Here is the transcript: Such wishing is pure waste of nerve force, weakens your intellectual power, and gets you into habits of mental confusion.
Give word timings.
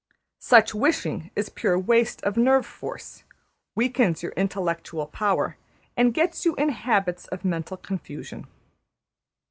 Such 0.39 0.73
wishing 0.73 1.29
is 1.35 1.49
pure 1.49 1.77
waste 1.77 2.23
of 2.23 2.35
nerve 2.35 2.65
force, 2.65 3.23
weakens 3.75 4.23
your 4.23 4.31
intellectual 4.31 5.05
power, 5.05 5.57
and 5.95 6.11
gets 6.11 6.43
you 6.43 6.55
into 6.55 6.73
habits 6.73 7.27
of 7.27 7.45
mental 7.45 7.77
confusion. 7.77 8.47